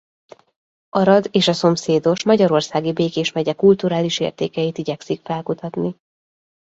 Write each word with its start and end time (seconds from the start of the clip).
Arad 0.89 1.27
és 1.31 1.47
a 1.47 1.53
szomszédos 1.53 2.23
magyarországi 2.23 2.93
Békés 2.93 3.31
megye 3.31 3.53
kulturális 3.53 4.19
értékeit 4.19 4.77
igyekszik 4.77 5.21
felkutatni. 5.23 5.95